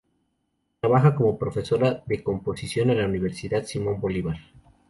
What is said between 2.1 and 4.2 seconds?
composición en la Universidad Simón